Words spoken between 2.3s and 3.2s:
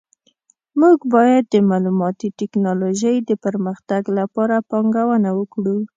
ټکنالوژۍ